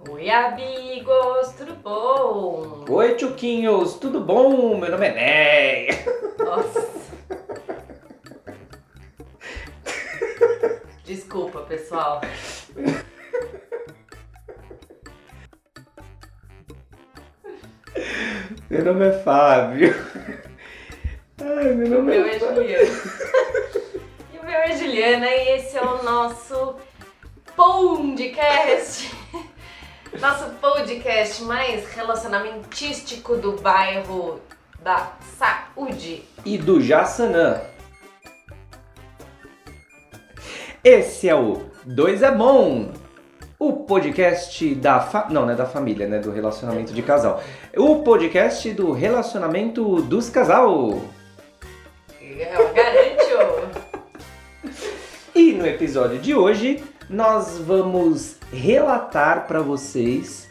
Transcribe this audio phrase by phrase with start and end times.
[0.00, 2.84] Oi, amigos, tudo bom?
[2.88, 4.78] Oi, Tchuquinhos, tudo bom?
[4.78, 5.88] Meu nome é Ney.
[6.38, 6.88] Nossa.
[11.04, 12.20] Desculpa, pessoal.
[18.70, 19.92] Meu nome é Fábio.
[21.40, 22.38] Ai, meu nome meu é é.
[22.38, 22.88] Juliana.
[24.32, 26.76] E o meu é Juliana e esse é o nosso
[27.56, 29.17] podcast.
[30.20, 34.40] Nosso podcast mais relacionamentístico do bairro
[34.82, 36.24] da saúde.
[36.44, 37.60] E do Jassanã.
[40.82, 42.90] Esse é o Dois é Bom.
[43.60, 45.28] O podcast da fa...
[45.30, 46.18] Não, não é da família, né?
[46.18, 47.40] Do relacionamento de casal.
[47.76, 51.00] O podcast do relacionamento dos casal.
[52.20, 53.08] Eu garanto.
[55.32, 60.48] E no episódio de hoje nós vamos relatar para vocês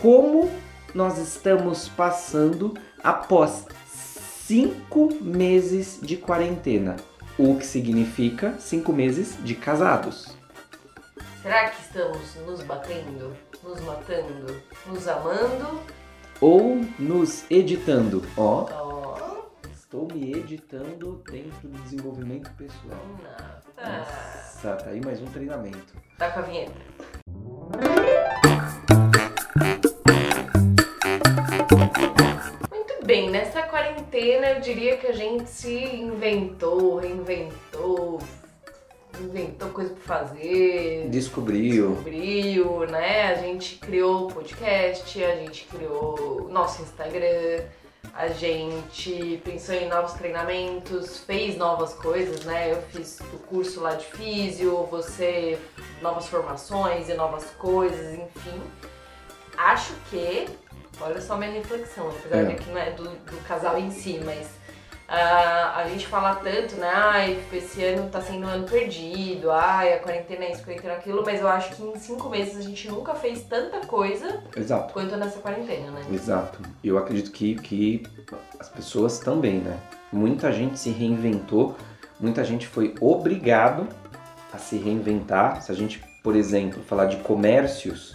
[0.00, 0.50] como
[0.94, 6.96] nós estamos passando após cinco meses de quarentena,
[7.38, 10.36] o que significa cinco meses de casados.
[11.42, 15.80] Será que estamos nos batendo, nos matando, nos amando?
[16.40, 18.22] Ou nos editando.
[18.36, 18.89] Ó, Oh,
[19.90, 23.04] estou me editando dentro do desenvolvimento pessoal.
[23.76, 23.98] nossa.
[23.98, 25.94] Nossa, tá aí mais um treinamento.
[26.16, 26.72] Tá com a vinheta.
[32.70, 38.20] Muito bem, nessa quarentena eu diria que a gente se inventou, reinventou,
[39.20, 41.90] inventou coisa pra fazer, Descobriu.
[41.96, 43.32] descobriu, né?
[43.32, 47.64] A gente criou o podcast, a gente criou nosso Instagram,
[48.14, 52.72] a gente pensou em novos treinamentos, fez novas coisas, né?
[52.72, 55.58] Eu fiz o curso lá de físio, você
[56.02, 58.60] novas formações e novas coisas, enfim.
[59.56, 60.48] Acho que,
[61.00, 62.44] olha só minha reflexão, apesar É.
[62.46, 64.48] de que não é do, do casal em si, mas
[65.12, 66.88] ah, a gente fala tanto, né?
[66.88, 70.94] Ai, esse ano tá sendo um ano perdido, ai, a quarentena é isso, a quarentena
[70.94, 74.40] é aquilo, mas eu acho que em cinco meses a gente nunca fez tanta coisa
[74.56, 74.92] Exato.
[74.92, 76.02] quanto nessa quarentena, né?
[76.12, 76.60] Exato.
[76.84, 78.04] Eu acredito que, que
[78.60, 79.76] as pessoas também, né?
[80.12, 81.74] Muita gente se reinventou,
[82.20, 83.88] muita gente foi obrigado
[84.52, 85.60] a se reinventar.
[85.60, 88.14] Se a gente, por exemplo, falar de comércios,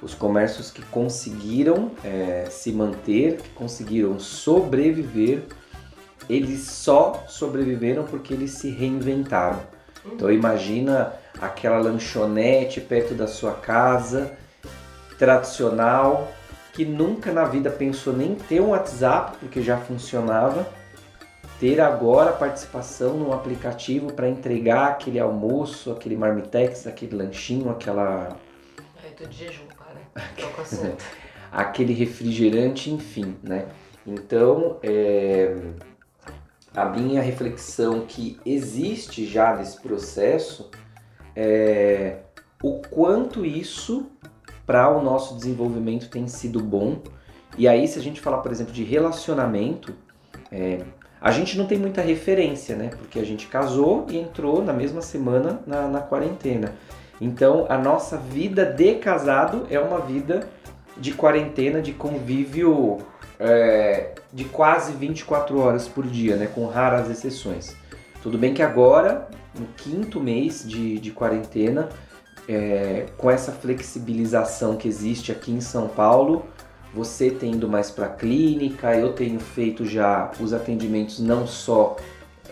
[0.00, 5.42] os comércios que conseguiram é, se manter, que conseguiram sobreviver,
[6.28, 9.60] eles só sobreviveram porque eles se reinventaram.
[10.04, 14.36] Então imagina aquela lanchonete perto da sua casa,
[15.18, 16.32] tradicional,
[16.72, 20.68] que nunca na vida pensou nem ter um WhatsApp, porque já funcionava,
[21.58, 28.36] ter agora participação num aplicativo para entregar aquele almoço, aquele marmitex, aquele lanchinho, aquela,
[29.02, 29.64] Ai, tô de jejum,
[30.60, 31.04] assunto.
[31.50, 33.66] aquele refrigerante, enfim, né?
[34.06, 35.54] Então, é,
[36.74, 40.70] a minha reflexão que existe já nesse processo
[41.34, 42.18] é
[42.62, 44.06] o quanto isso
[44.66, 47.00] para o nosso desenvolvimento tem sido bom.
[47.56, 49.94] E aí, se a gente falar, por exemplo, de relacionamento,
[50.52, 50.80] é,
[51.20, 52.88] a gente não tem muita referência, né?
[52.88, 56.74] Porque a gente casou e entrou na mesma semana na, na quarentena.
[57.20, 60.48] Então, a nossa vida de casado é uma vida
[60.96, 62.98] de quarentena, de convívio
[63.38, 66.48] é, de quase 24 horas por dia, né?
[66.54, 67.74] Com raras exceções.
[68.22, 69.28] Tudo bem que agora,
[69.58, 71.88] no quinto mês de, de quarentena,
[72.48, 76.44] é, com essa flexibilização que existe aqui em São Paulo,
[76.94, 81.96] você tem ido mais para a clínica, eu tenho feito já os atendimentos não só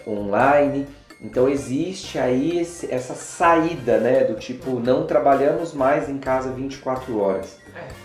[0.07, 0.87] online.
[1.21, 4.25] Então existe aí esse- essa saída, né?
[4.25, 7.57] Do tipo, não trabalhamos mais em casa 24 horas.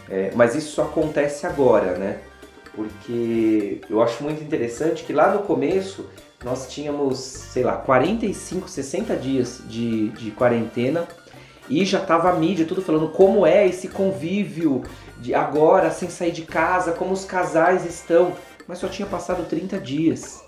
[0.09, 2.19] É, mas isso só acontece agora, né?
[2.73, 6.05] Porque eu acho muito interessante que lá no começo
[6.43, 11.07] nós tínhamos, sei lá, 45, 60 dias de, de quarentena
[11.69, 14.83] e já tava a mídia tudo falando como é esse convívio
[15.19, 18.33] de agora sem sair de casa, como os casais estão,
[18.67, 20.43] mas só tinha passado 30 dias,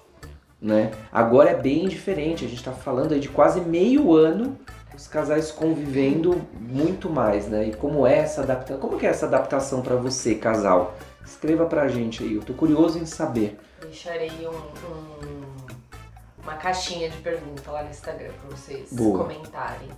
[0.59, 0.91] né?
[1.11, 4.57] Agora é bem diferente, a gente tá falando aí de quase meio ano
[4.95, 7.67] os casais convivendo muito mais, né?
[7.67, 8.79] E como é essa adaptação?
[8.79, 10.95] Como que é essa adaptação para você, casal?
[11.25, 13.59] Escreva pra gente aí, eu tô curioso em saber.
[13.81, 15.53] Deixarei um- um-
[16.41, 19.19] uma caixinha de pergunta lá no Instagram pra vocês Boa.
[19.23, 19.89] comentarem.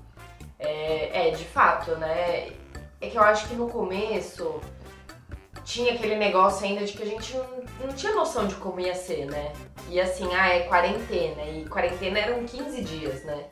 [0.59, 2.51] É, é, de fato, né?
[3.01, 4.59] É que eu acho que no começo
[5.63, 7.47] tinha aquele negócio ainda de que a gente não,
[7.87, 9.51] não tinha noção de como ia ser, né?
[9.89, 11.43] E assim, ah, é quarentena.
[11.43, 13.45] E quarentena eram 15 dias, né?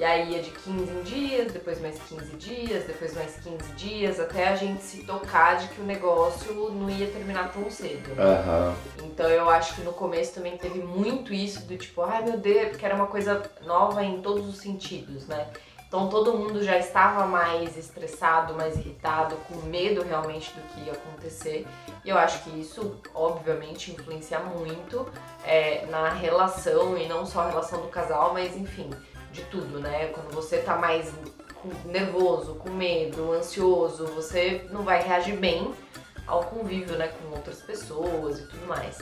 [0.00, 4.18] E aí ia de 15 em dias, depois mais 15 dias, depois mais 15 dias,
[4.18, 8.08] até a gente se tocar de que o negócio não ia terminar tão cedo.
[8.14, 8.24] Né?
[8.24, 8.74] Aham.
[9.04, 12.70] Então eu acho que no começo também teve muito isso do tipo, ai meu Deus,
[12.70, 15.48] porque era uma coisa nova em todos os sentidos, né?
[15.86, 20.92] Então todo mundo já estava mais estressado, mais irritado, com medo realmente do que ia
[20.92, 21.66] acontecer.
[22.04, 25.06] E eu acho que isso, obviamente, influencia muito
[25.44, 28.88] é, na relação, e não só a relação do casal, mas enfim,
[29.32, 30.06] de tudo, né?
[30.08, 31.12] Quando você tá mais
[31.84, 35.72] nervoso, com medo, ansioso, você não vai reagir bem
[36.26, 38.98] ao convívio, né, com outras pessoas e tudo mais.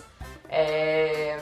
[0.48, 1.38] É,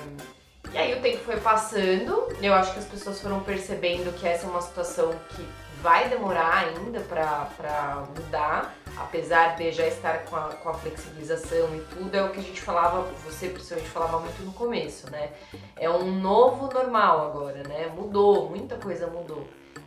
[0.73, 4.47] E aí o tempo foi passando, eu acho que as pessoas foram percebendo que essa
[4.47, 5.47] é uma situação que
[5.83, 11.81] vai demorar ainda pra mudar, apesar de já estar com a, com a flexibilização e
[11.95, 15.31] tudo, é o que a gente falava, você principalmente falava muito no começo, né?
[15.77, 17.93] É um novo normal agora, né?
[17.95, 19.47] Mudou, muita coisa mudou.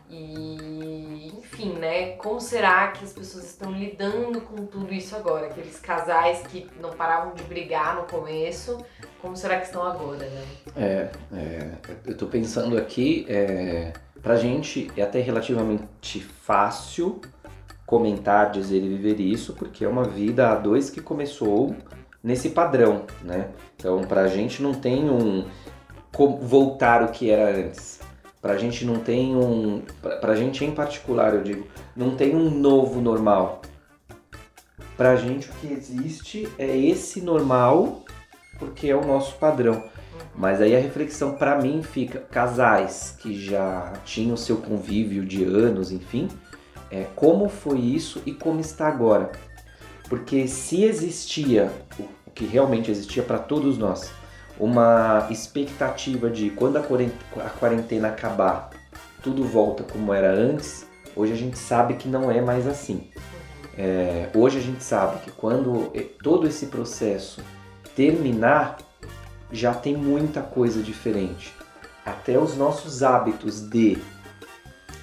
[0.09, 2.13] E, enfim, né?
[2.13, 5.47] Como será que as pessoas estão lidando com tudo isso agora?
[5.47, 8.83] Aqueles casais que não paravam de brigar no começo,
[9.21, 10.45] como será que estão agora, né?
[10.75, 11.71] É, é,
[12.07, 17.21] eu tô pensando aqui, é, pra gente é até relativamente fácil
[17.85, 21.75] comentar, dizer e viver isso, porque é uma vida a dois que começou
[22.23, 23.49] nesse padrão, né?
[23.75, 25.45] Então pra gente não tem um
[26.41, 27.99] voltar o que era antes.
[28.41, 29.81] Pra gente não tem um.
[30.01, 33.61] Pra, pra gente em particular, eu digo, não tem um novo normal.
[34.95, 38.03] Pra gente o que existe é esse normal,
[38.57, 39.83] porque é o nosso padrão.
[40.35, 45.91] Mas aí a reflexão pra mim fica, casais que já tinham seu convívio de anos,
[45.91, 46.29] enfim,
[46.89, 49.31] é como foi isso e como está agora.
[50.07, 51.71] Porque se existia,
[52.25, 54.11] o que realmente existia para todos nós,
[54.59, 58.69] uma expectativa de quando a quarent- a quarentena acabar,
[59.21, 63.09] tudo volta como era antes, hoje a gente sabe que não é mais assim.
[63.77, 65.91] É, hoje a gente sabe que quando
[66.21, 67.41] todo esse processo
[67.95, 68.77] terminar,
[69.51, 71.53] já tem muita coisa diferente.
[72.05, 73.97] Até os nossos hábitos de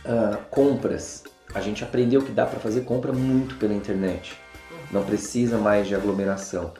[0.05, 4.39] ah, compras, a gente aprendeu que dá para fazer compra muito pela internet.
[4.91, 6.73] Não precisa mais de aglomeração.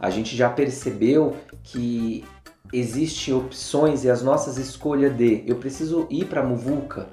[0.00, 2.24] A gente já percebeu que
[2.72, 7.06] existem opções e as nossas escolhas de eu preciso ir para Muvuca.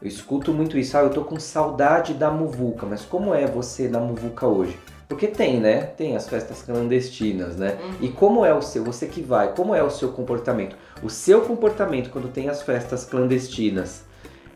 [0.00, 3.88] Eu escuto muito isso, ah, eu tô com saudade da Muvuca, mas como é você
[3.88, 4.76] na Muvuca hoje?
[5.12, 5.82] Porque tem, né?
[5.82, 7.78] Tem as festas clandestinas, né?
[8.00, 10.74] E como é o seu, você que vai, como é o seu comportamento?
[11.02, 14.04] O seu comportamento quando tem as festas clandestinas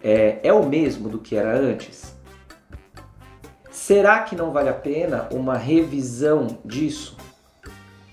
[0.02, 2.14] é, é o mesmo do que era antes?
[3.70, 7.18] Será que não vale a pena uma revisão disso?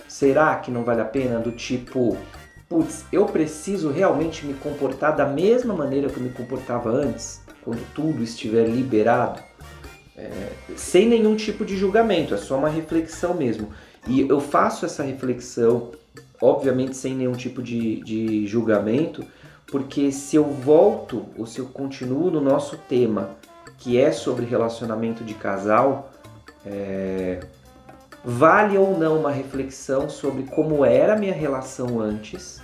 [0.06, 2.18] Será que não vale a pena do tipo,
[2.68, 7.82] putz, eu preciso realmente me comportar da mesma maneira que eu me comportava antes, quando
[7.94, 9.40] tudo estiver liberado?
[10.16, 10.30] É,
[10.76, 13.70] sem nenhum tipo de julgamento, é só uma reflexão mesmo.
[14.08, 15.92] E eu faço essa reflexão,
[16.42, 19.26] obviamente sem nenhum tipo de, de julgamento,
[19.68, 23.32] porque se eu volto ou se eu continuo no nosso tema,
[23.78, 26.12] que é sobre relacionamento de casal,
[26.66, 27.40] é,
[28.24, 32.62] vale ou não uma reflexão sobre como era a minha relação antes,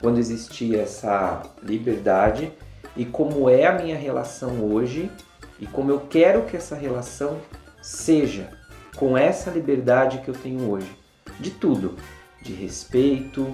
[0.00, 2.50] quando existia essa liberdade,
[2.96, 5.10] e como é a minha relação hoje,
[5.60, 7.38] e como eu quero que essa relação
[7.82, 8.50] seja
[8.96, 10.90] com essa liberdade que eu tenho hoje.
[11.38, 11.94] De tudo.
[12.42, 13.52] De respeito,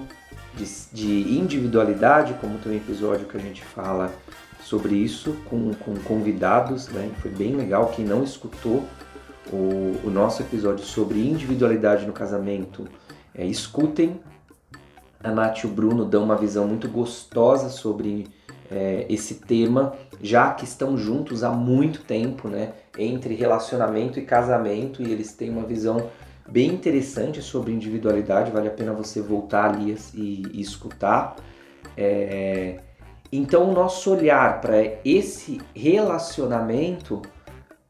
[0.55, 4.11] de, de individualidade, como tem um episódio que a gente fala
[4.61, 7.11] sobre isso com, com convidados, né?
[7.21, 7.91] Foi bem legal.
[7.95, 8.83] Quem não escutou
[9.51, 12.87] o, o nosso episódio sobre individualidade no casamento,
[13.33, 14.19] é, escutem.
[15.23, 18.27] A Nath e o Bruno dão uma visão muito gostosa sobre
[18.71, 22.73] é, esse tema, já que estão juntos há muito tempo, né?
[22.97, 26.09] Entre relacionamento e casamento, e eles têm uma visão
[26.47, 31.35] bem interessante sobre individualidade, vale a pena você voltar ali e, e escutar.
[31.97, 32.79] É,
[33.31, 37.21] então, o nosso olhar para esse relacionamento,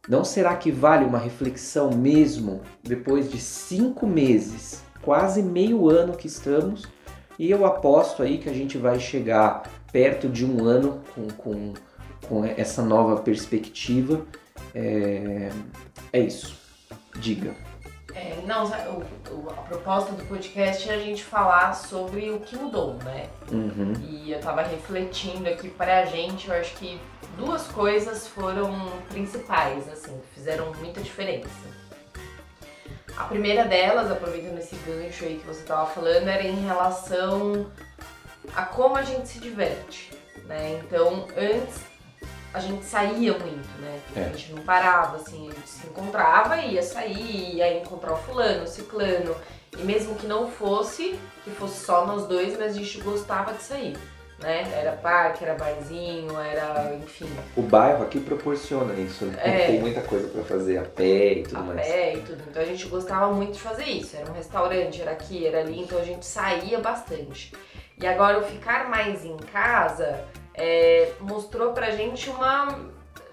[0.07, 6.27] não será que vale uma reflexão mesmo depois de cinco meses, quase meio ano que
[6.27, 6.87] estamos?
[7.37, 9.63] E eu aposto aí que a gente vai chegar
[9.95, 11.73] perto de um ano com, com,
[12.27, 14.25] com essa nova perspectiva.
[14.73, 15.49] É,
[16.11, 16.53] é isso.
[17.15, 17.55] Diga.
[18.13, 22.57] É, não, o- o- a proposta do podcast é a gente falar sobre o que
[22.57, 23.27] mudou, né?
[23.49, 23.93] Uhum.
[24.05, 26.99] E eu tava refletindo aqui pra gente, eu acho que
[27.37, 28.73] duas coisas foram
[29.07, 31.47] principais, assim, que fizeram muita diferença.
[33.15, 37.65] A primeira delas, aproveitando esse gancho aí que você tava falando, era em relação
[38.55, 40.11] a como a gente se diverte,
[40.45, 40.81] né?
[40.83, 41.95] Então, antes
[42.55, 43.99] a gente saía muito, né?
[44.15, 44.19] É.
[44.21, 48.63] A gente não parava, assim, a gente se encontrava, ia sair, ia encontrar o fulano,
[48.63, 49.35] o ciclano.
[49.77, 53.61] E mesmo que não fosse, que fosse só nós dois, mas a gente gostava de
[53.61, 53.97] sair.
[54.39, 54.69] Né?
[54.73, 59.37] Era parque, era barzinho, era, enfim, O bairro aqui proporciona isso, né?
[59.41, 59.67] É.
[59.67, 61.87] Tem muita coisa pra fazer a pé e tudo a mais.
[61.87, 62.43] pé e tudo.
[62.49, 64.15] Então a gente gostava muito de fazer isso.
[64.15, 67.53] Era um restaurante, era aqui, era ali, então a gente saía bastante.
[68.01, 70.23] E agora o ficar mais em casa
[70.53, 72.67] é, mostrou pra gente uma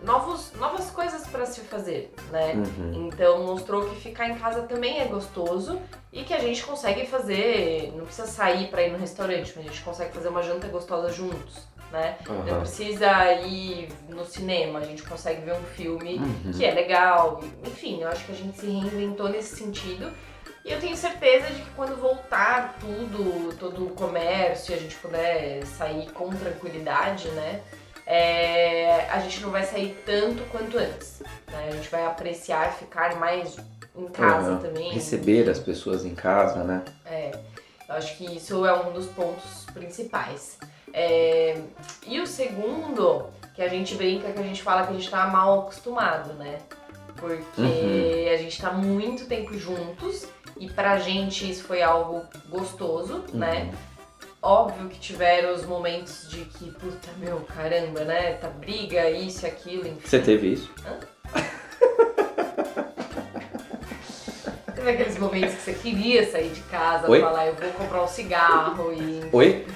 [0.03, 2.55] novos, novas coisas pra se fazer, né?
[2.55, 3.07] Uhum.
[3.07, 5.81] Então mostrou que ficar em casa também é gostoso
[6.13, 9.69] e que a gente consegue fazer, não precisa sair pra ir no restaurante, mas a
[9.69, 12.17] gente consegue fazer uma janta gostosa juntos, né?
[12.29, 12.61] Não Aham.
[12.61, 16.53] precisa ir no cinema, a gente consegue ver um filme Uhum.
[16.53, 17.41] que é legal.
[17.67, 20.11] Enfim, eu acho que a gente se reinventou nesse sentido.
[20.65, 24.95] E eu tenho certeza de que quando voltar tudo, todo o comércio, e a gente
[24.97, 27.61] puder sair com tranquilidade, né?
[28.07, 31.23] é, a gente não vai sair tanto quanto antes.
[31.49, 31.69] né?
[31.69, 33.57] A gente vai apreciar ficar mais
[33.97, 34.59] em casa Aham.
[34.61, 34.93] também.
[34.93, 36.83] Receber as pessoas em casa, né?
[37.07, 37.31] É,
[37.89, 40.59] eu acho que isso é um dos pontos principais.
[40.93, 41.59] É,
[42.07, 45.27] e o segundo, que a gente brinca, que a gente fala que a gente tá
[45.29, 46.59] mal acostumado, né?
[47.17, 48.35] Porque Uhum.
[48.35, 50.27] a gente tá muito tempo juntos
[50.63, 53.65] e pra gente isso foi algo gostoso, né?
[53.65, 53.73] Uhum.
[54.41, 58.35] Óbvio que tiveram os momentos de que, puta, meu, caramba, né?
[58.35, 60.07] Tá briga, isso, aquilo, enfim.
[60.07, 60.71] Você teve isso?
[64.75, 67.21] Teve aqueles momentos que você queria sair de casa, Oi?
[67.21, 69.67] falar, eu vou comprar um cigarro e Oi?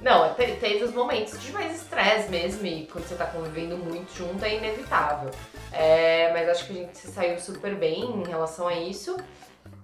[0.00, 4.12] Não, te- tem os momentos de mais estresse mesmo, e quando você tá convivendo muito
[4.16, 5.30] junto é inevitável.
[5.72, 9.16] É, mas acho que a gente se saiu super bem em relação a isso.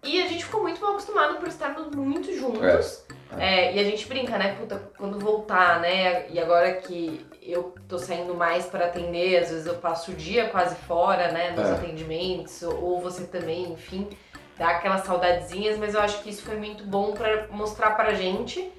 [0.06, 3.04] E a gente ficou muito mal acostumado por estarmos muito juntos.
[3.38, 4.54] É, e a gente brinca, né?
[4.54, 6.28] Puta, quando voltar, né?
[6.30, 10.48] E agora que eu tô saindo mais para atender, às vezes eu passo o dia
[10.48, 11.50] quase fora, né?
[11.50, 11.72] Nos É.
[11.72, 14.08] atendimentos, ou você também, enfim,
[14.56, 18.72] dá aquelas saudadezinhas, mas eu acho que isso foi muito bom para mostrar pra gente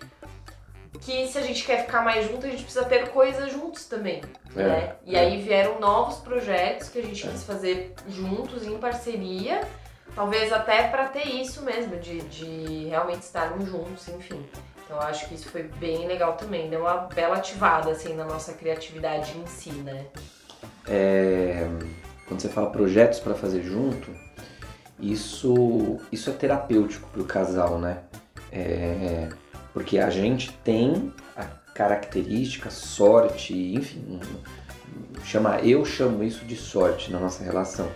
[1.01, 4.22] que se a gente quer ficar mais junto, a gente precisa ter coisas juntos também,
[4.55, 4.96] É, né?
[5.05, 5.19] E é.
[5.19, 9.62] aí vieram novos projetos que a gente quis fazer juntos, em parceria,
[10.18, 14.44] talvez até pra ter isso mesmo, de, de realmente estarmos juntos, enfim.
[14.84, 18.26] Então eu acho que isso foi bem legal também, deu uma bela ativada, assim, na
[18.26, 20.08] nossa criatividade em si, né?
[20.88, 21.68] É,
[22.28, 24.10] quando você fala projetos para fazer junto,
[25.00, 28.00] isso, isso é terapêutico para o casal, né?
[28.52, 29.30] É,
[29.72, 31.44] porque a gente tem a
[31.76, 34.20] característica, sorte, enfim,
[35.24, 37.88] chama, eu chamo isso de sorte na nossa relação,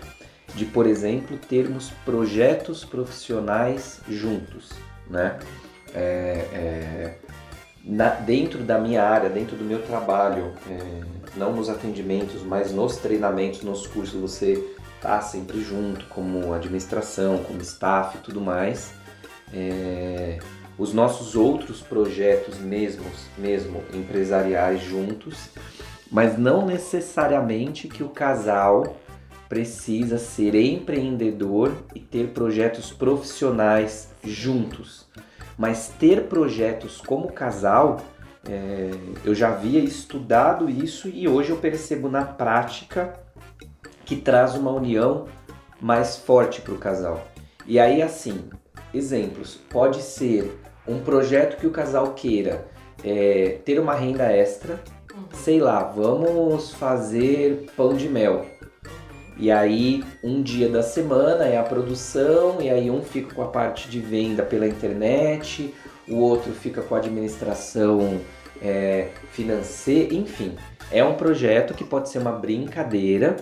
[0.56, 4.70] de, por exemplo, termos projetos profissionais juntos,
[5.10, 5.40] né?
[5.94, 7.16] É, é,
[7.84, 11.02] na- dentro da minha área, dentro do meu trabalho, é,
[11.36, 14.64] não nos atendimentos, mas nos treinamentos, nos cursos, você
[15.02, 18.94] tá sempre junto, como administração, como staff e tudo mais.
[19.54, 20.40] É,
[20.78, 25.50] os nossos outros projetos mesmos, mesmo empresariais juntos,
[26.10, 28.96] mas não necessariamente que o casal
[29.52, 35.06] precisa ser empreendedor e ter projetos profissionais juntos.
[35.58, 38.00] Mas ter projetos como casal,
[38.50, 38.92] é,
[39.26, 43.20] eu já havia estudado isso e hoje eu percebo na prática
[44.06, 45.28] que traz uma união
[45.82, 47.22] mais forte para o casal.
[47.68, 48.46] E aí, assim,
[48.94, 52.70] exemplos: pode ser um projeto que o casal queira
[53.04, 54.80] é, ter uma renda extra,
[55.34, 58.46] sei lá, vamos fazer pão de mel.
[59.42, 63.48] E aí, um dia da semana é a produção, e aí um fica com a
[63.48, 65.74] parte de venda pela internet,
[66.08, 68.22] o outro fica com a administração
[68.62, 70.54] é, financeira, enfim.
[70.92, 73.36] É um projeto que pode ser uma brincadeira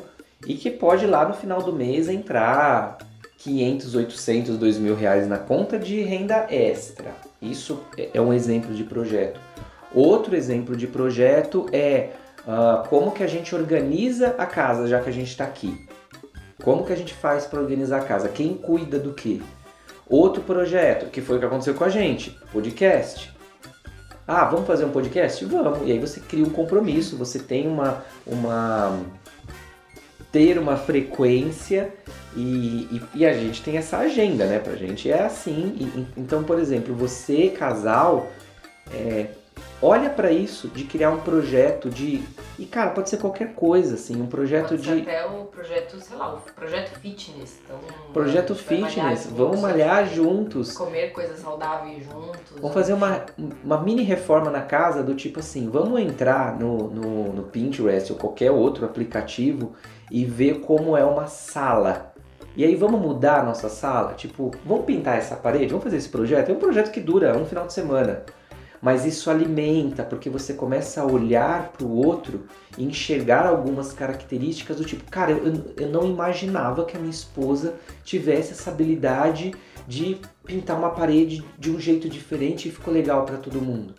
[0.48, 2.98] e que pode lá no final do mês entrar
[3.40, 7.12] 500, 800, 2 mil reais na conta de renda extra.
[7.42, 9.38] Isso é- é um exemplo de projeto.
[9.94, 12.12] Outro exemplo de projeto é
[12.48, 15.89] ah, como que a gente organiza a casa, já que a gente está aqui.
[16.64, 18.30] Como que a gente faz para organizar a casa?
[18.30, 19.42] Quem cuida do quê?
[20.08, 23.32] Outro projeto, que foi o que aconteceu com a gente, podcast.
[24.28, 25.44] Ah, vamos fazer um podcast?
[25.46, 25.88] Vamos.
[25.88, 29.00] E aí você cria um compromisso, você tem uma, uma
[30.32, 31.92] ter uma frequência
[32.36, 34.60] e, e, e a gente tem essa agenda, né?
[34.60, 35.76] Pra gente é assim.
[35.80, 38.32] E- então, por exemplo, você, casal,
[38.94, 39.28] é,
[39.82, 42.24] olha para isso de criar um projeto de
[42.58, 46.00] e cara pode ser qualquer coisa assim um projeto Pode ser de até o projeto,
[46.02, 47.60] sei lá, o projeto fitness.
[47.64, 47.80] Então,
[48.14, 50.78] projeto vai malhar fitness juntos, vamos malhar assim, juntos.
[50.78, 52.60] Comer coisas saudáveis juntos.
[52.60, 53.26] vamos fazer uma,
[53.64, 58.18] uma mini reforma na casa do tipo assim vamos entrar no, no, no Pinterest ou
[58.18, 59.74] qualquer outro aplicativo
[60.12, 62.14] e ver como é uma sala.
[62.56, 64.14] E aí vamos mudar a nossa sala?
[64.16, 65.68] Tipo vamos pintar essa parede?
[65.68, 66.50] Vamos fazer esse projeto?
[66.50, 68.24] É um projeto que dura um final de semana
[68.82, 72.46] mas isso alimenta, porque você começa a olhar para o outro
[72.78, 77.76] e enxergar algumas características do tipo, cara, eu, eu não imaginava que a minha esposa
[78.04, 79.54] tivesse essa habilidade
[79.88, 83.94] de pintar uma parede de um jeito diferente e ficou legal para todo mundo.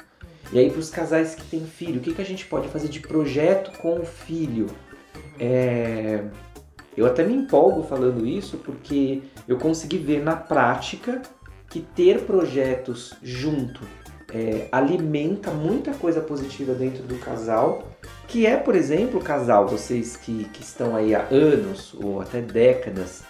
[0.52, 2.88] E aí, para os casais que têm filho, o que, que a gente pode fazer
[2.88, 4.66] de projeto com o filho?
[5.38, 6.24] É...
[6.96, 11.22] Eu até me empolgo falando isso porque eu consegui ver na prática
[11.68, 13.80] que ter projetos junto
[14.32, 17.88] é, alimenta muita coisa positiva dentro do casal,
[18.26, 23.22] que é, por exemplo, casal, vocês que, que estão aí há anos ou até décadas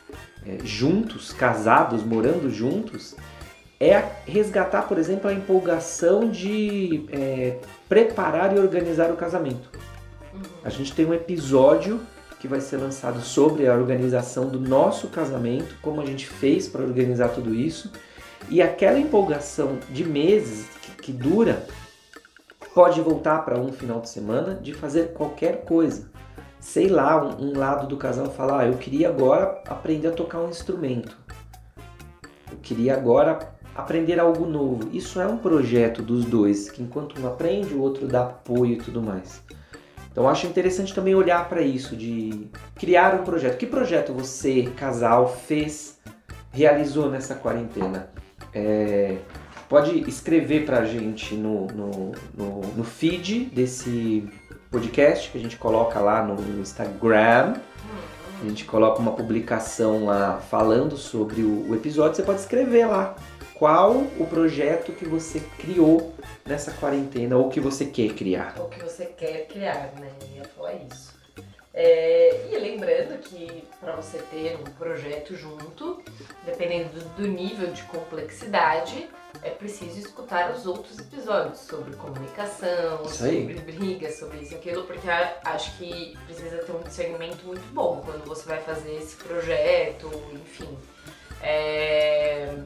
[0.47, 3.16] é, juntos, casados, morando juntos,
[3.78, 7.57] é resgatar, por exemplo, a empolgação de é,
[7.88, 9.71] preparar e organizar o casamento.
[10.62, 12.00] A gente tem um episódio
[12.38, 16.83] que vai ser lançado sobre a organização do nosso casamento, como a gente fez para
[16.83, 17.90] organizar tudo isso.
[18.49, 21.66] E aquela empolgação de meses que, que dura
[22.75, 26.11] pode voltar para um final de semana de fazer qualquer coisa.
[26.59, 30.40] Sei lá, um, um lado do casal falar, ah, eu queria agora aprender a tocar
[30.40, 31.16] um instrumento.
[32.50, 33.38] Eu queria agora
[33.75, 34.90] aprender algo novo.
[34.92, 38.78] Isso é um projeto dos dois, que enquanto um aprende, o outro dá apoio e
[38.78, 39.42] tudo mais.
[40.12, 43.56] Então acho interessante também olhar para isso, de criar um projeto.
[43.56, 45.99] Que projeto você, casal, fez,
[46.52, 48.11] realizou nessa quarentena?
[48.54, 49.19] É,
[49.69, 54.28] pode escrever para a gente no, no, no, no, feed desse
[54.71, 57.54] podcast que a gente coloca lá no Instagram.
[58.40, 62.16] A gente coloca uma publicação lá falando sobre o, o episódio.
[62.16, 63.14] Você pode escrever lá
[63.54, 66.14] qual o projeto que você criou
[66.47, 68.54] nessa quarentena ou que você quer criar.
[68.59, 70.11] Ou que você quer criar, né?
[70.23, 71.19] Eu ia falar isso.
[71.82, 76.02] É, e lembrando que para você ter um projeto junto,
[76.44, 79.08] dependendo do, nível de complexidade,
[79.43, 85.08] é preciso escutar os outros episódios sobre comunicação, sobre briga, sobre isso e aquilo, porque
[85.08, 90.76] acho que precisa ter um discernimento muito bom quando você vai fazer esse projeto, enfim.
[91.40, 92.56] É,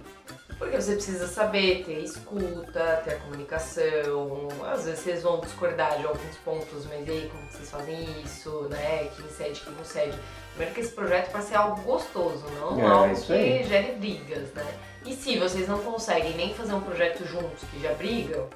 [0.58, 4.48] porque você precisa saber ter escuta, ter a comunicação.
[4.72, 9.08] Às vezes vocês vão discordar de alguns pontos, mas aí como vocês fazem isso, né?
[9.16, 10.18] Quem cede, quem não cede.
[10.50, 13.64] Primeiro que esse projeto vai ser algo gostoso, não é, algo que aí.
[13.64, 14.66] gere brigas, né?
[15.04, 18.48] E se vocês não conseguem nem fazer um projeto juntos que já brigam,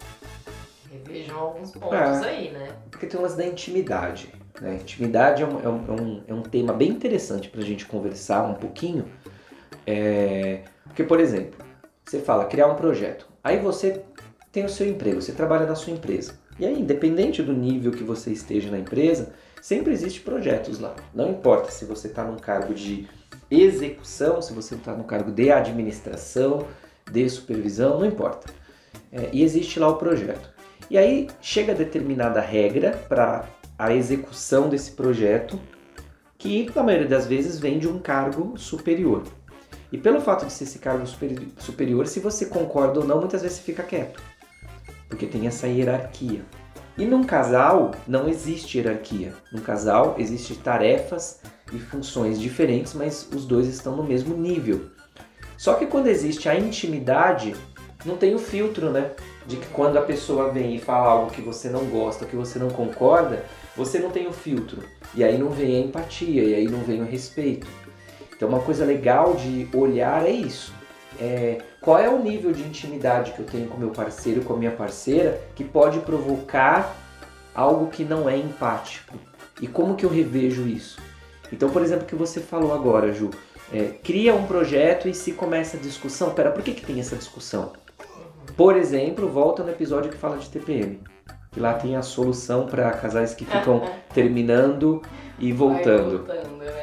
[0.90, 2.68] revejam alguns pontos é, aí, né?
[2.90, 4.32] Porque tem umas da intimidade.
[4.60, 4.76] Né?
[4.76, 8.54] Intimidade é um, é um, é um é tema bem interessante pra gente conversar um
[8.54, 9.06] pouquinho.
[9.86, 10.62] É...
[10.84, 11.67] Porque, por exemplo,
[12.08, 13.28] você fala criar um projeto.
[13.44, 14.02] Aí você
[14.50, 16.32] tem o seu emprego, você trabalha na sua empresa.
[16.58, 20.96] E aí, independente do nível que você esteja na empresa, sempre existe projetos lá.
[21.14, 23.06] Não importa se você está num cargo de
[23.50, 26.66] execução, se você está no cargo de administração,
[27.10, 28.50] de supervisão, não importa.
[29.12, 30.50] É, e existe lá o projeto.
[30.90, 33.44] E aí chega determinada regra para
[33.78, 35.60] a execução desse projeto,
[36.38, 39.24] que na maioria das vezes vem de um cargo superior.
[39.90, 43.58] E pelo fato de ser esse cargo superior, se você concorda ou não, muitas vezes
[43.58, 44.20] você fica quieto.
[45.08, 46.42] Porque tem essa hierarquia.
[46.96, 49.32] E num casal não existe hierarquia.
[49.52, 51.40] Num casal existem tarefas
[51.72, 54.90] e funções diferentes, mas os dois estão no mesmo nível.
[55.56, 57.54] Só que quando existe a intimidade,
[58.04, 59.12] não tem o filtro, né?
[59.46, 62.58] De que quando a pessoa vem e fala algo que você não gosta, que você
[62.58, 63.44] não concorda,
[63.76, 64.82] você não tem o filtro.
[65.14, 67.66] E aí não vem a empatia, e aí não vem o respeito.
[68.38, 70.72] Então, uma coisa legal de olhar é isso.
[71.20, 74.56] É, qual é o nível de intimidade que eu tenho com meu parceiro, com a
[74.56, 76.96] minha parceira, que pode provocar
[77.52, 79.18] algo que não é empático?
[79.60, 81.00] E como que eu revejo isso?
[81.52, 83.30] Então, por exemplo, o que você falou agora, Ju,
[83.72, 86.30] é, cria um projeto e se começa a discussão.
[86.30, 87.72] Pera, por que, que tem essa discussão?
[88.56, 91.00] Por exemplo, volta no episódio que fala de TPM.
[91.50, 93.82] Que lá tem a solução para casais que ficam
[94.14, 95.02] terminando
[95.40, 96.24] e voltando.
[96.24, 96.77] Vai voltando né?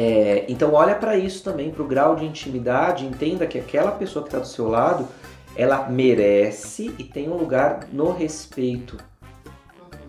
[0.00, 4.22] É, então olha para isso também, para o grau de intimidade, entenda que aquela pessoa
[4.22, 5.08] que está do seu lado,
[5.56, 8.96] ela merece e tem um lugar no respeito.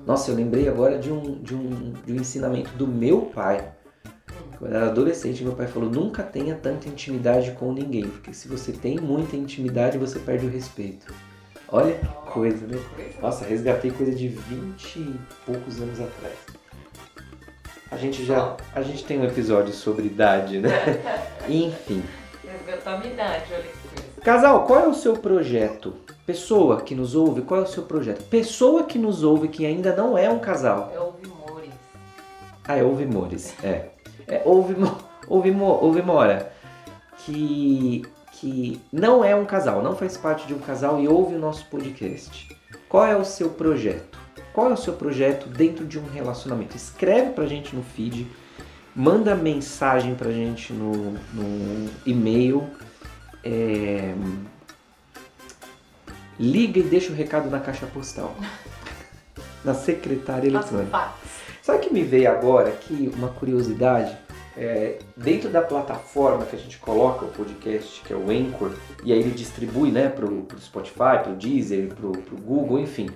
[0.05, 3.67] Nossa, eu lembrei agora de um, de um, de um ensinamento do meu pai.
[4.59, 8.47] Quando eu era adolescente, meu pai falou: nunca tenha tanta intimidade com ninguém, porque se
[8.47, 11.11] você tem muita intimidade, você perde o respeito.
[11.67, 12.79] Olha que coisa, né?
[13.19, 16.58] Nossa, resgatei coisa de 20 e poucos anos atrás.
[17.91, 18.55] A gente já.
[18.73, 20.69] A gente tem um episódio sobre idade, né?
[21.49, 22.03] Enfim.
[22.43, 24.09] Minha idade, olha que coisa.
[24.21, 25.93] Casal, qual é o seu projeto?
[26.25, 28.23] Pessoa que nos ouve, qual é o seu projeto?
[28.25, 30.91] Pessoa que nos ouve que ainda não é um casal.
[30.93, 31.71] Eu ouvi Mores.
[32.67, 33.55] Ah, é ouve Mores.
[33.63, 33.85] É.
[34.27, 34.75] é ouve,
[35.27, 36.51] ouve, ouve Mora.
[37.25, 41.39] Que, que não é um casal, não faz parte de um casal e ouve o
[41.39, 42.55] nosso podcast.
[42.87, 44.18] Qual é o seu projeto?
[44.53, 46.75] Qual é o seu projeto dentro de um relacionamento?
[46.75, 48.27] Escreve pra gente no feed,
[48.95, 52.69] manda mensagem pra gente no, no e-mail.
[53.43, 54.13] é,
[56.39, 58.33] Liga e deixa o recado na caixa postal.
[59.63, 61.11] Na secretária eletrônica.
[61.61, 64.17] Sabe o que me veio agora aqui, uma curiosidade?
[64.57, 68.71] É, dentro da plataforma que a gente coloca o podcast, que é o Anchor,
[69.03, 73.09] e aí ele distribui né, para o Spotify, para o Deezer, para o Google, enfim,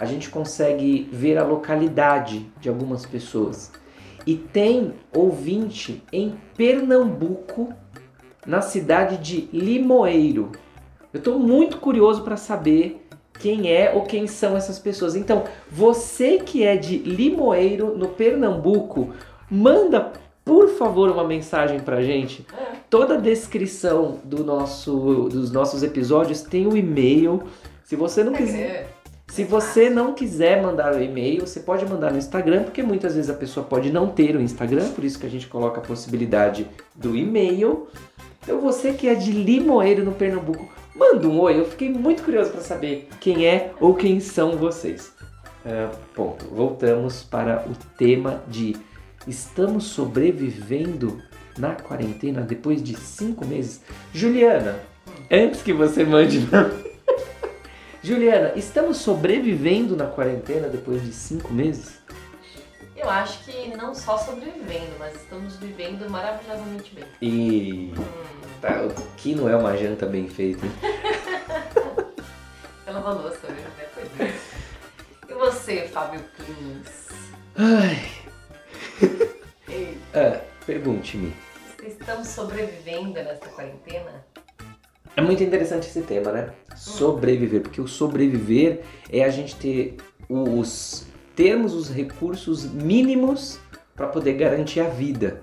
[0.00, 3.70] a gente consegue ver a localidade de algumas pessoas.
[4.26, 7.74] E tem ouvinte em Pernambuco,
[8.46, 10.52] na cidade de Limoeiro.
[11.12, 13.06] Eu estou muito curioso para saber
[13.38, 15.14] quem é ou quem são essas pessoas.
[15.14, 19.10] Então, você que é de Limoeiro, no Pernambuco,
[19.50, 22.46] manda, por favor, uma mensagem pra gente.
[22.88, 27.42] Toda a descrição do nosso, dos nossos episódios tem o e-mail.
[27.84, 28.89] Se você não quiser,
[29.30, 33.30] se você não quiser mandar o e-mail, você pode mandar no Instagram, porque muitas vezes
[33.30, 36.66] a pessoa pode não ter o Instagram, por isso que a gente coloca a possibilidade
[36.96, 37.86] do e-mail.
[38.42, 41.60] Então você que é de Limoeiro no Pernambuco, manda um oi.
[41.60, 45.12] Eu fiquei muito curioso para saber quem é ou quem são vocês.
[45.64, 46.46] Ah, ponto.
[46.46, 48.76] Voltamos para o tema de
[49.28, 51.22] estamos sobrevivendo
[51.56, 53.80] na quarentena depois de cinco meses.
[54.12, 54.80] Juliana,
[55.30, 56.40] antes que você mande
[58.02, 62.00] Juliana, estamos sobrevivendo na quarentena depois de cinco meses?
[62.96, 67.04] Eu acho que não só sobrevivendo, mas estamos vivendo maravilhosamente bem.
[67.20, 67.92] E
[68.60, 70.64] tá, o que não é uma janta bem feita?
[70.64, 70.72] hein?
[72.84, 73.64] Pela louça, viu?
[73.78, 74.34] É, pois é.
[75.28, 77.08] E você, Fábio Clins?
[77.56, 78.10] Ai,
[80.14, 81.34] ah, pergunte-me.
[81.82, 84.24] Estamos sobrevivendo nessa quarentena?
[85.16, 86.50] É muito interessante esse tema, né?
[86.76, 89.96] Sobreviver, porque o sobreviver é a gente ter
[90.28, 93.58] os termos os recursos mínimos
[93.96, 95.42] para poder garantir a vida.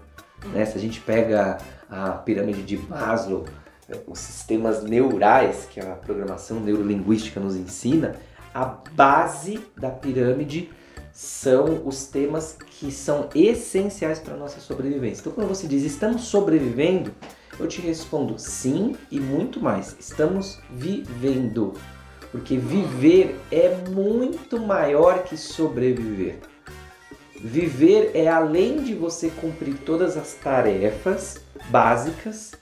[0.54, 0.66] Né?
[0.66, 1.58] Se a gente pega
[1.90, 3.46] a pirâmide de Maslow,
[3.90, 8.16] eh, os sistemas neurais que a programação neurolinguística nos ensina,
[8.54, 10.70] a base da pirâmide
[11.12, 15.22] são os temas que são essenciais para a nossa sobrevivência.
[15.22, 17.12] Então, quando você diz estamos sobrevivendo,
[17.60, 19.96] eu te respondo sim e muito mais.
[20.00, 21.74] Estamos vivendo.
[22.32, 26.40] Porque viver é muito maior que sobreviver.
[27.40, 32.54] Viver é além de você cumprir todas as tarefas básicas,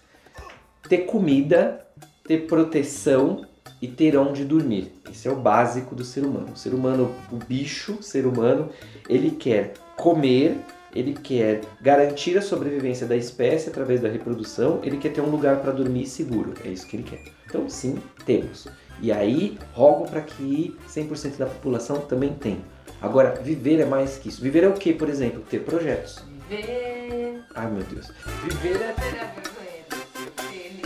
[0.88, 1.86] ter comida,
[2.28, 3.46] ter proteção
[3.82, 4.92] e ter onde dormir.
[5.10, 6.54] Esse é o básico do ser humano.
[6.54, 8.70] O ser humano, o bicho, o ser humano,
[9.08, 10.58] ele quer comer,
[10.96, 15.58] ele quer garantir a sobrevivência da espécie através da reprodução, ele quer ter um lugar
[15.58, 16.54] para dormir seguro.
[16.64, 17.22] É isso que ele quer.
[17.46, 18.68] Então, sim, temos.
[19.02, 22.62] E aí, rogo para que 100% da população também tenha.
[23.02, 24.42] Agora, viver é mais que isso.
[24.42, 25.44] Viver é o que, por exemplo?
[25.50, 26.24] Ter projetos.
[26.50, 27.44] Viver.
[27.54, 28.10] Ai, meu Deus.
[28.44, 28.96] Viver é.
[28.96, 30.86] Ser feliz.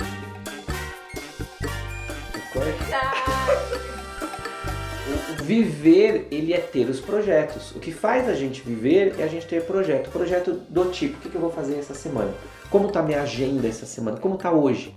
[2.51, 3.98] Qual é?
[5.49, 7.71] Viver, ele é ter os projetos.
[7.71, 10.11] O que faz a gente viver é a gente ter projeto.
[10.11, 12.31] Projeto do tipo, o que eu vou fazer essa semana?
[12.69, 14.17] Como tá minha agenda essa semana?
[14.17, 14.95] Como tá hoje?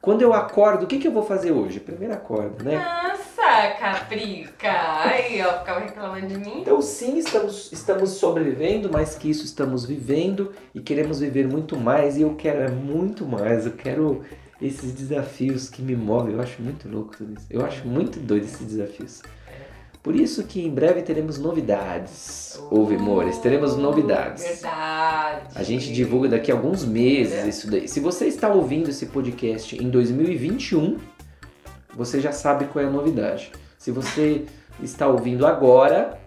[0.00, 1.78] Quando eu acordo, o que que eu vou fazer hoje?
[1.78, 2.74] Primeiro acordo, né?
[2.74, 4.72] Nossa, caprica!
[5.04, 6.62] Aí, ó, ficava reclamando de mim.
[6.62, 12.16] Então sim, estamos, estamos sobrevivendo, mais que isso, estamos vivendo e queremos viver muito mais.
[12.16, 13.64] E eu quero é muito mais.
[13.64, 14.24] Eu quero
[14.60, 16.34] esses desafios que me movem.
[16.34, 17.46] Eu acho muito louco tudo isso.
[17.48, 19.22] Eu acho muito doido esses desafios.
[20.04, 22.60] Por isso que em breve teremos novidades.
[22.70, 24.44] Ouve, amores, teremos novidades.
[24.44, 25.46] Verdade.
[25.54, 27.88] A gente divulga daqui a alguns meses isso daí.
[27.88, 30.98] Se você está ouvindo esse podcast em 2021,
[31.96, 33.50] você já sabe qual é a novidade.
[33.78, 34.44] Se você
[34.82, 36.20] está ouvindo agora,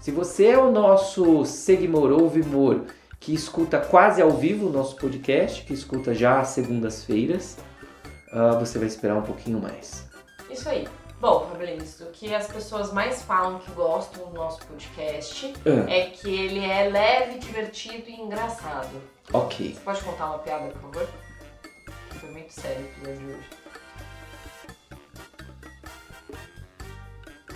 [0.00, 2.80] se você é o nosso seguidor, ouvimor,
[3.20, 7.58] que escuta quase ao vivo o nosso podcast, que escuta já às segundas-feiras,
[8.32, 10.04] ah, você vai esperar um pouquinho mais.
[10.50, 10.84] Isso aí.
[11.20, 16.06] Bom, Fabrício, o que as pessoas mais falam que gostam do nosso podcast Ah, é
[16.06, 18.88] que ele é leve, divertido e engraçado.
[19.32, 19.74] ok.
[19.74, 21.08] Você pode contar uma piada, por favor?
[22.18, 23.36] Foi muito sério o que hoje.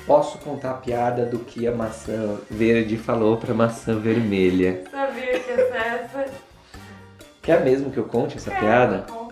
[0.07, 4.85] posso contar a piada do que a maçã verde falou pra maçã vermelha.
[4.91, 6.31] Sabia que essa é essa?
[7.41, 9.07] Quer mesmo que eu conte essa É, piada?
[9.11, 9.24] Conta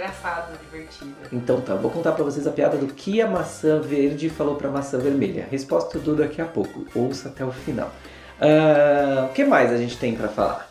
[0.00, 1.14] engraçado, divertido.
[1.30, 4.70] Então tá, vou contar pra vocês a piada do que a maçã verde falou pra
[4.70, 5.46] maçã vermelha.
[5.50, 6.86] Resposta tudo daqui a pouco.
[6.94, 7.92] Ouça até o final.
[8.40, 10.68] Ah, o que mais a gente tem pra falar?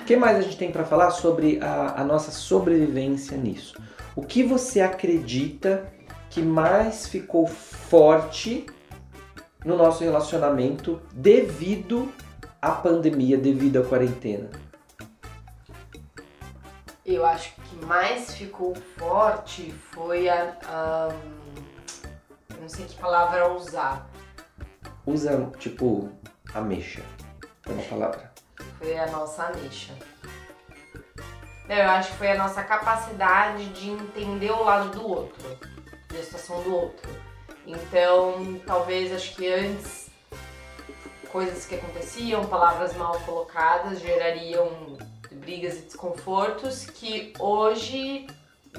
[0.00, 3.74] O que mais a gente tem pra falar sobre a, a nossa sobrevivência nisso?
[4.14, 5.90] O que você acredita
[6.30, 8.66] que mais ficou forte
[9.64, 12.12] no nosso relacionamento devido
[12.60, 14.50] à pandemia, devido à quarentena?
[17.04, 20.56] Eu acho que mais ficou forte foi a.
[20.66, 21.08] a-
[22.50, 24.08] eu não sei que palavra usar.
[25.06, 26.10] Usa, tipo,
[26.54, 27.02] ameixa.
[27.66, 28.32] É uma palavra.
[28.78, 29.92] Foi a nossa ameixa.
[31.68, 35.58] Não, Eu acho que foi a nossa capacidade de entender o lado do outro,
[36.10, 37.10] da situação do outro.
[37.66, 40.08] Então, talvez acho que antes
[41.30, 44.96] coisas que aconteciam, palavras mal colocadas gerariam
[45.44, 48.26] brigas e desconfortos que hoje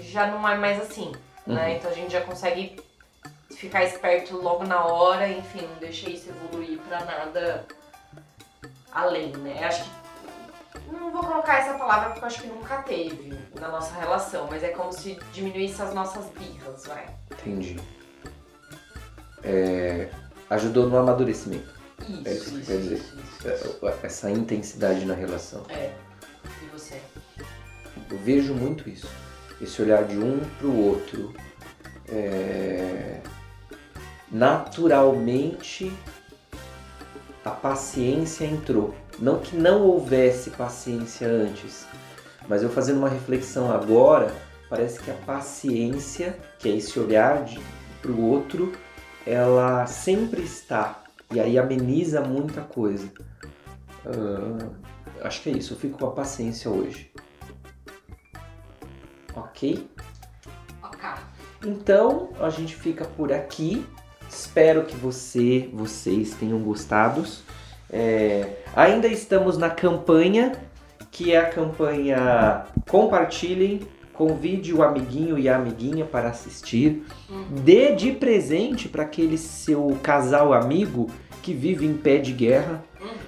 [0.01, 1.11] já não é mais assim,
[1.45, 1.67] né?
[1.69, 1.75] Uhum.
[1.75, 2.75] Então a gente já consegue
[3.51, 7.65] ficar esperto logo na hora, enfim, não deixa isso evoluir pra nada
[8.91, 9.63] além, né?
[9.63, 13.93] Acho que não vou colocar essa palavra porque eu acho que nunca teve na nossa
[13.95, 17.05] relação, mas é como se diminuísse as nossas birras, vai.
[17.31, 17.79] Entendi.
[19.43, 20.09] É,
[20.49, 21.73] ajudou no amadurecimento.
[22.09, 22.95] Isso, É isso que isso, quer dizer.
[22.97, 23.79] isso, isso, É, isso.
[24.03, 25.63] Essa intensidade na relação.
[25.69, 25.93] É.
[26.63, 27.01] E você?
[28.09, 29.07] Eu vejo muito isso.
[29.61, 31.33] Esse olhar de um pro outro.
[32.07, 33.21] É,
[34.31, 35.91] Naturalmente
[37.43, 38.93] a paciência entrou.
[39.19, 41.85] Não que não houvesse paciência antes,
[42.47, 44.33] mas eu fazendo uma reflexão agora,
[44.69, 47.59] parece que a paciência, que é esse olhar de,
[48.01, 48.73] pro outro,
[49.25, 51.03] ela sempre está.
[51.31, 53.07] E aí ameniza muita coisa.
[54.05, 54.67] Ah,
[55.21, 57.11] acho que é isso, eu fico com a paciência hoje.
[59.35, 59.89] Ok?
[60.83, 61.09] Ok.
[61.65, 63.85] Então a gente fica por aqui.
[64.29, 67.23] Espero que você, vocês tenham gostado.
[67.89, 70.53] É, ainda estamos na campanha,
[71.11, 73.81] que é a campanha Compartilhem,
[74.13, 77.03] convide o amiguinho e a amiguinha para assistir.
[77.63, 81.09] Dê de presente para aquele seu casal amigo
[81.41, 82.83] que vive em pé de guerra.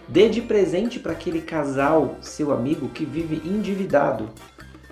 [0.07, 4.29] Dê de presente para aquele casal, seu amigo, que vive endividado.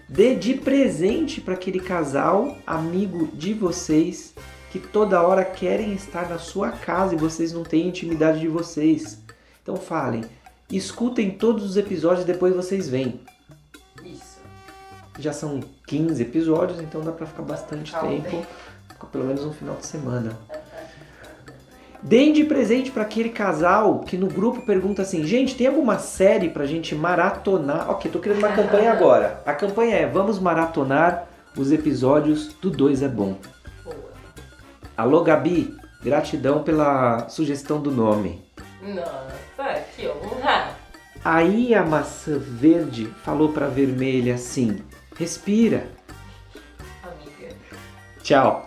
[0.07, 4.33] Dê de presente para aquele casal, amigo de vocês,
[4.71, 9.19] que toda hora querem estar na sua casa e vocês não têm intimidade de vocês.
[9.63, 10.23] Então falem,
[10.69, 13.21] escutem todos os episódios e depois vocês vêm.
[14.03, 14.37] Isso.
[15.17, 18.29] Já são 15 episódios, então dá para ficar bastante um tempo.
[18.29, 18.47] tempo.
[18.89, 20.37] Fica pelo menos um final de semana.
[22.05, 26.51] Deem de presente para aquele casal que no grupo pergunta assim: gente, tem alguma série
[26.51, 27.89] pra gente maratonar?
[27.89, 29.41] Ok, tô criando uma campanha agora.
[29.43, 33.39] A campanha é: vamos maratonar os episódios do 2 é Bom.
[33.83, 33.95] Boa.
[34.95, 38.39] Alô, Gabi, gratidão pela sugestão do nome.
[38.83, 40.75] Nossa, que honra.
[41.23, 44.77] Aí a maçã verde falou pra vermelha assim:
[45.17, 45.87] respira.
[47.01, 47.55] Amiga.
[48.21, 48.63] Tchau.